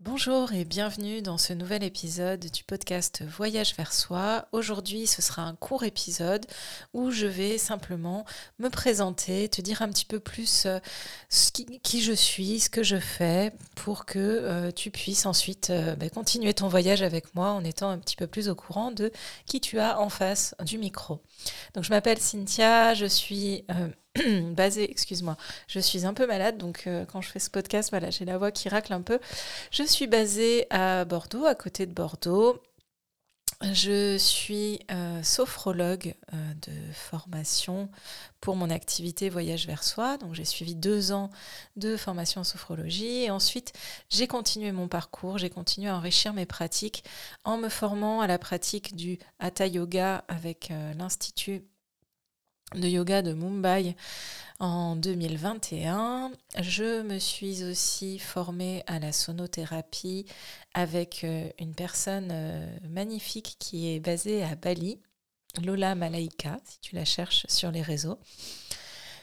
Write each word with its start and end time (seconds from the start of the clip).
Bonjour 0.00 0.52
et 0.52 0.64
bienvenue 0.64 1.22
dans 1.22 1.38
ce 1.38 1.52
nouvel 1.52 1.82
épisode 1.82 2.46
du 2.52 2.62
podcast 2.62 3.24
Voyage 3.26 3.74
vers 3.74 3.92
soi. 3.92 4.46
Aujourd'hui, 4.52 5.08
ce 5.08 5.20
sera 5.20 5.42
un 5.42 5.56
court 5.56 5.82
épisode 5.82 6.46
où 6.94 7.10
je 7.10 7.26
vais 7.26 7.58
simplement 7.58 8.24
me 8.60 8.68
présenter, 8.68 9.48
te 9.48 9.60
dire 9.60 9.82
un 9.82 9.88
petit 9.88 10.04
peu 10.04 10.20
plus 10.20 10.66
euh, 10.66 10.78
qui, 11.82 12.00
je 12.00 12.12
suis, 12.12 12.60
ce 12.60 12.70
que 12.70 12.84
je 12.84 12.98
fais, 12.98 13.52
pour 13.74 14.06
que 14.06 14.20
euh, 14.20 14.70
tu 14.70 14.92
puisses 14.92 15.26
ensuite 15.26 15.70
euh, 15.70 15.96
bah, 15.96 16.08
continuer 16.10 16.54
ton 16.54 16.68
voyage 16.68 17.02
avec 17.02 17.34
moi 17.34 17.50
en 17.50 17.64
étant 17.64 17.90
un 17.90 17.98
petit 17.98 18.14
peu 18.14 18.28
plus 18.28 18.48
au 18.48 18.54
courant 18.54 18.92
de 18.92 19.10
qui 19.46 19.60
tu 19.60 19.80
as 19.80 19.98
en 19.98 20.10
face 20.10 20.54
du 20.64 20.78
micro. 20.78 21.18
Donc, 21.74 21.82
je 21.82 21.90
m'appelle 21.90 22.18
Cynthia, 22.18 22.94
je 22.94 23.06
suis 23.06 23.64
basée, 24.54 24.90
excuse-moi, 24.90 25.36
je 25.66 25.80
suis 25.80 26.06
un 26.06 26.14
peu 26.14 26.26
malade, 26.26 26.58
donc 26.58 26.84
euh, 26.86 27.04
quand 27.04 27.20
je 27.20 27.28
fais 27.28 27.38
ce 27.38 27.50
podcast, 27.50 27.90
voilà, 27.90 28.10
j'ai 28.10 28.24
la 28.24 28.38
voix 28.38 28.50
qui 28.50 28.68
racle 28.68 28.92
un 28.92 29.02
peu. 29.02 29.18
Je 29.70 29.82
suis 29.82 30.06
basée 30.06 30.66
à 30.70 31.04
Bordeaux, 31.04 31.44
à 31.44 31.54
côté 31.54 31.86
de 31.86 31.92
Bordeaux. 31.92 32.60
Je 33.72 34.16
suis 34.18 34.78
euh, 34.92 35.20
sophrologue 35.24 36.14
euh, 36.32 36.54
de 36.62 36.92
formation 36.92 37.88
pour 38.40 38.54
mon 38.54 38.70
activité 38.70 39.28
Voyage 39.30 39.66
vers 39.66 39.82
soi. 39.82 40.16
Donc 40.16 40.34
j'ai 40.34 40.44
suivi 40.44 40.76
deux 40.76 41.10
ans 41.10 41.30
de 41.74 41.96
formation 41.96 42.42
en 42.42 42.44
sophrologie 42.44 43.24
et 43.24 43.30
ensuite 43.32 43.72
j'ai 44.10 44.28
continué 44.28 44.70
mon 44.70 44.86
parcours, 44.86 45.38
j'ai 45.38 45.50
continué 45.50 45.88
à 45.88 45.96
enrichir 45.96 46.34
mes 46.34 46.46
pratiques 46.46 47.02
en 47.42 47.58
me 47.58 47.68
formant 47.68 48.20
à 48.20 48.28
la 48.28 48.38
pratique 48.38 48.94
du 48.94 49.18
Hatha 49.40 49.66
Yoga 49.66 50.24
avec 50.28 50.72
l'Institut 50.96 51.64
de 52.74 52.88
yoga 52.88 53.22
de 53.22 53.32
Mumbai 53.32 53.96
en 54.60 54.96
2021. 54.96 56.32
Je 56.60 57.02
me 57.02 57.18
suis 57.18 57.64
aussi 57.64 58.18
formée 58.18 58.82
à 58.86 58.98
la 58.98 59.12
sonothérapie 59.12 60.26
avec 60.74 61.22
euh, 61.24 61.48
une 61.58 61.74
personne 61.74 62.28
euh, 62.30 62.66
magnifique 62.88 63.56
qui 63.58 63.94
est 63.94 64.00
basée 64.00 64.42
à 64.42 64.54
Bali, 64.54 65.00
Lola 65.62 65.94
Malaika, 65.94 66.58
si 66.64 66.80
tu 66.80 66.94
la 66.94 67.04
cherches 67.04 67.46
sur 67.48 67.70
les 67.70 67.82
réseaux. 67.82 68.18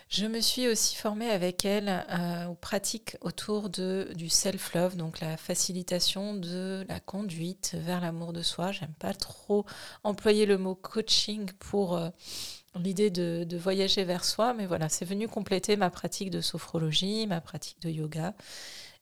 Je 0.08 0.26
me 0.26 0.40
suis 0.40 0.68
aussi 0.68 0.94
formée 0.94 1.30
avec 1.30 1.64
elle 1.64 2.04
euh, 2.10 2.46
aux 2.46 2.54
pratiques 2.54 3.16
autour 3.22 3.70
de, 3.70 4.12
du 4.14 4.28
self-love, 4.28 4.96
donc 4.96 5.20
la 5.20 5.36
facilitation 5.36 6.34
de 6.34 6.86
la 6.88 7.00
conduite 7.00 7.76
vers 7.78 8.00
l'amour 8.00 8.32
de 8.32 8.42
soi. 8.42 8.70
J'aime 8.70 8.94
pas 9.00 9.14
trop 9.14 9.66
employer 10.04 10.46
le 10.46 10.58
mot 10.58 10.76
coaching 10.76 11.50
pour 11.58 12.00
l'idée 12.78 13.10
de, 13.10 13.56
voyager 13.56 14.04
vers 14.04 14.24
soi, 14.24 14.54
mais 14.54 14.66
voilà, 14.66 14.88
c'est 14.88 15.04
venu 15.04 15.28
compléter 15.28 15.76
ma 15.76 15.90
pratique 15.90 16.30
de 16.30 16.40
sophrologie, 16.40 17.26
ma 17.26 17.40
pratique 17.40 17.80
de 17.80 17.90
yoga 17.90 18.34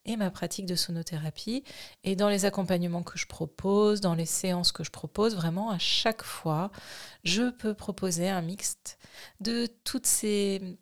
et 0.06 0.16
ma 0.16 0.30
pratique 0.30 0.66
de 0.66 0.74
sonothérapie. 0.74 1.64
Et 2.04 2.16
dans 2.16 2.28
les 2.28 2.44
accompagnements 2.44 3.02
que 3.02 3.18
je 3.18 3.26
propose, 3.26 4.00
dans 4.00 4.14
les 4.14 4.26
séances 4.26 4.72
que 4.72 4.84
je 4.84 4.90
propose, 4.90 5.34
vraiment 5.34 5.70
à 5.70 5.78
chaque 5.78 6.22
fois, 6.22 6.70
je 7.24 7.50
peux 7.50 7.74
proposer 7.74 8.28
un 8.28 8.42
mixte 8.42 8.98
de 9.40 9.66
toutes 9.84 10.06
ces, 10.06 10.78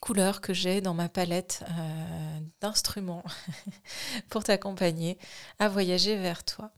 couleurs 0.00 0.40
que 0.40 0.52
j'ai 0.52 0.80
dans 0.80 0.94
ma 0.94 1.08
palette 1.08 1.64
euh, 1.68 2.40
d'instruments 2.60 3.24
pour 4.28 4.42
t'accompagner 4.42 5.18
à 5.60 5.68
voyager 5.68 6.16
vers 6.16 6.44
toi. 6.44 6.72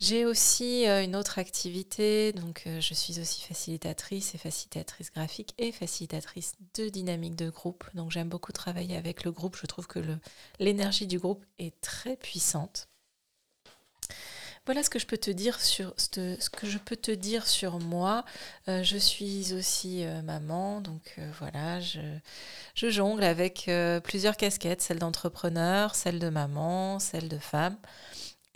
J'ai 0.00 0.24
aussi 0.24 0.86
euh, 0.86 1.02
une 1.02 1.16
autre 1.16 1.40
activité, 1.40 2.32
donc 2.32 2.62
euh, 2.68 2.80
je 2.80 2.94
suis 2.94 3.18
aussi 3.18 3.42
facilitatrice 3.42 4.32
et 4.32 4.38
facilitatrice 4.38 5.10
graphique 5.10 5.54
et 5.58 5.72
facilitatrice 5.72 6.54
de 6.74 6.88
dynamique 6.88 7.34
de 7.34 7.50
groupe. 7.50 7.84
Donc 7.94 8.12
j'aime 8.12 8.28
beaucoup 8.28 8.52
travailler 8.52 8.96
avec 8.96 9.24
le 9.24 9.32
groupe, 9.32 9.56
je 9.60 9.66
trouve 9.66 9.88
que 9.88 9.98
l'énergie 10.60 11.08
du 11.08 11.18
groupe 11.18 11.44
est 11.58 11.80
très 11.80 12.16
puissante. 12.16 12.88
Voilà 14.66 14.84
ce 14.84 14.90
que 14.90 15.00
je 15.00 15.06
peux 15.06 15.18
te 15.18 15.32
dire 15.32 15.60
sur 15.60 15.92
ce 15.96 16.48
que 16.50 16.66
je 16.68 16.78
peux 16.78 16.96
te 16.96 17.10
dire 17.10 17.48
sur 17.48 17.80
moi. 17.80 18.24
Euh, 18.68 18.84
je 18.84 18.98
suis 18.98 19.52
aussi 19.52 20.04
maman, 20.22 20.80
donc 20.80 21.18
voilà, 21.40 21.80
je, 21.80 21.98
je, 22.74 22.88
jongle 22.88 23.24
avec 23.24 23.68
plusieurs 24.04 24.36
casquettes, 24.36 24.82
celle 24.82 25.00
d'entrepreneur, 25.00 25.96
celle 25.96 26.20
de 26.20 26.28
maman, 26.28 27.00
celle 27.00 27.28
de 27.28 27.38
femme. 27.38 27.76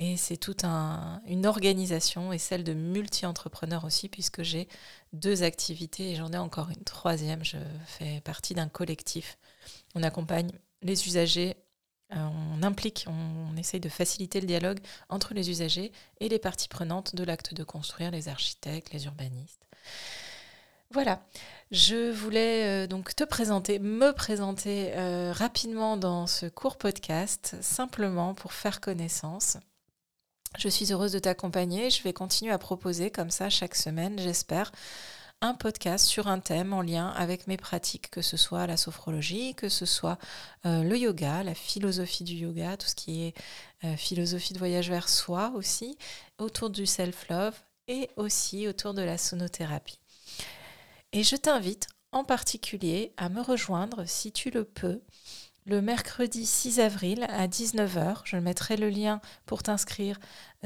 Et 0.04 0.16
c'est 0.16 0.36
toute 0.36 0.64
une 0.64 1.46
organisation 1.46 2.32
et 2.32 2.38
celle 2.38 2.64
de 2.64 2.74
multi-entrepreneurs 2.74 3.84
aussi, 3.84 4.08
puisque 4.08 4.42
j'ai 4.42 4.66
deux 5.12 5.44
activités 5.44 6.10
et 6.10 6.16
j'en 6.16 6.32
ai 6.32 6.38
encore 6.38 6.70
une 6.70 6.82
troisième. 6.82 7.44
Je 7.44 7.56
fais 7.86 8.20
partie 8.22 8.54
d'un 8.54 8.68
collectif. 8.68 9.38
On 9.94 10.02
accompagne 10.02 10.50
les 10.82 11.06
usagers, 11.06 11.54
euh, 12.14 12.16
on 12.16 12.64
implique, 12.64 13.06
on, 13.06 13.56
essaye 13.56 13.78
de 13.78 13.88
faciliter 13.88 14.40
le 14.40 14.48
dialogue 14.48 14.80
entre 15.08 15.34
les 15.34 15.50
usagers 15.50 15.92
et 16.18 16.28
les 16.28 16.40
parties 16.40 16.66
prenantes 16.66 17.14
de 17.14 17.22
l'acte 17.22 17.54
de 17.54 17.62
construire, 17.62 18.10
les 18.10 18.28
architectes, 18.28 18.92
les 18.92 19.04
urbanistes. 19.04 19.68
Voilà, 20.90 21.24
je 21.70 22.10
voulais 22.10 22.64
euh, 22.64 22.86
donc 22.88 23.14
te 23.14 23.22
présenter, 23.22 23.78
me 23.78 24.10
présenter 24.10 24.94
euh, 24.96 25.32
rapidement 25.32 25.96
dans 25.96 26.26
ce 26.26 26.46
court 26.46 26.76
podcast, 26.76 27.54
simplement 27.60 28.34
pour 28.34 28.52
faire 28.52 28.80
connaissance. 28.80 29.58
Je 30.58 30.68
suis 30.68 30.92
heureuse 30.92 31.12
de 31.12 31.18
t'accompagner. 31.18 31.90
Je 31.90 32.02
vais 32.02 32.12
continuer 32.12 32.52
à 32.52 32.58
proposer 32.58 33.10
comme 33.10 33.30
ça 33.30 33.50
chaque 33.50 33.74
semaine, 33.74 34.18
j'espère, 34.18 34.70
un 35.40 35.54
podcast 35.54 36.06
sur 36.06 36.28
un 36.28 36.38
thème 36.38 36.72
en 36.72 36.82
lien 36.82 37.08
avec 37.08 37.46
mes 37.46 37.56
pratiques, 37.56 38.10
que 38.10 38.22
ce 38.22 38.36
soit 38.36 38.66
la 38.66 38.76
sophrologie, 38.76 39.54
que 39.54 39.68
ce 39.68 39.86
soit 39.86 40.18
euh, 40.66 40.84
le 40.84 40.96
yoga, 40.96 41.42
la 41.42 41.54
philosophie 41.54 42.22
du 42.22 42.34
yoga, 42.34 42.76
tout 42.76 42.86
ce 42.86 42.94
qui 42.94 43.24
est 43.24 43.34
euh, 43.84 43.96
philosophie 43.96 44.52
de 44.52 44.58
voyage 44.58 44.90
vers 44.90 45.08
soi 45.08 45.52
aussi, 45.56 45.98
autour 46.38 46.70
du 46.70 46.86
self-love 46.86 47.58
et 47.88 48.08
aussi 48.16 48.68
autour 48.68 48.94
de 48.94 49.02
la 49.02 49.18
sonothérapie. 49.18 49.98
Et 51.12 51.24
je 51.24 51.34
t'invite 51.34 51.88
en 52.12 52.24
particulier 52.24 53.12
à 53.16 53.28
me 53.28 53.40
rejoindre 53.40 54.04
si 54.06 54.32
tu 54.32 54.50
le 54.50 54.64
peux 54.64 55.00
le 55.64 55.80
mercredi 55.80 56.44
6 56.44 56.80
avril 56.80 57.24
à 57.28 57.46
19h. 57.46 58.22
Je 58.24 58.36
mettrai 58.36 58.76
le 58.76 58.88
lien 58.88 59.20
pour 59.46 59.62
t'inscrire 59.62 60.18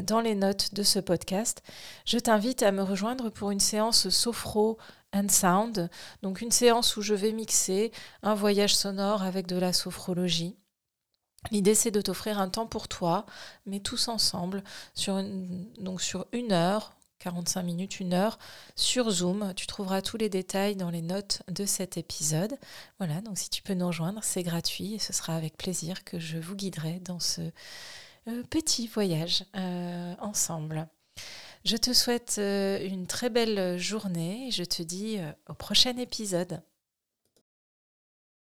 dans 0.03 0.21
les 0.21 0.35
notes 0.35 0.75
de 0.75 0.83
ce 0.83 0.99
podcast. 0.99 1.63
Je 2.05 2.19
t'invite 2.19 2.63
à 2.63 2.73
me 2.73 2.83
rejoindre 2.83 3.31
pour 3.31 3.51
une 3.51 3.61
séance 3.61 4.09
sophro 4.09 4.79
and 5.13 5.29
sound, 5.29 5.91
donc 6.23 6.41
une 6.41 6.51
séance 6.51 6.97
où 6.97 7.03
je 7.03 7.15
vais 7.15 7.33
mixer 7.33 7.93
un 8.23 8.35
voyage 8.35 8.75
sonore 8.75 9.23
avec 9.23 9.47
de 9.47 9.57
la 9.57 9.73
sophrologie. 9.73 10.57
L'idée 11.51 11.75
c'est 11.75 11.91
de 11.91 12.01
t'offrir 12.01 12.41
un 12.41 12.49
temps 12.49 12.67
pour 12.67 12.89
toi, 12.89 13.27
mais 13.67 13.81
tous 13.81 14.09
ensemble, 14.09 14.65
sur 14.95 15.23
donc 15.79 16.01
sur 16.01 16.27
une 16.33 16.53
heure 16.53 16.96
45 17.27 17.65
minutes, 17.65 17.99
une 17.99 18.15
heure 18.15 18.39
sur 18.77 19.11
Zoom. 19.11 19.53
Tu 19.57 19.67
trouveras 19.67 20.01
tous 20.01 20.17
les 20.17 20.29
détails 20.29 20.77
dans 20.77 20.91
les 20.91 21.03
notes 21.03 21.43
de 21.49 21.67
cet 21.67 21.97
épisode. 21.97 22.57
Voilà, 22.99 23.21
donc 23.21 23.37
si 23.37 23.51
tu 23.51 23.63
peux 23.63 23.75
nous 23.75 23.89
rejoindre, 23.89 24.21
c'est 24.23 24.45
gratuit 24.45 24.95
et 24.95 25.01
ce 25.01 25.13
sera 25.13 25.35
avec 25.35 25.57
plaisir 25.57 26.05
que 26.05 26.21
je 26.21 26.39
vous 26.39 26.55
guiderai 26.55 27.01
dans 27.01 27.19
ce 27.19 27.41
euh, 28.29 28.45
petit 28.49 28.87
voyage 28.87 29.43
euh, 29.57 30.15
ensemble. 30.21 30.87
Je 31.65 31.77
te 31.77 31.93
souhaite 31.93 32.37
euh, 32.39 32.79
une 32.87 33.09
très 33.09 33.29
belle 33.29 33.77
journée 33.77 34.47
et 34.47 34.51
je 34.53 34.63
te 34.63 34.85
dis 34.85 35.19
au 35.49 35.55
prochain 35.55 35.97
épisode. 35.97 36.63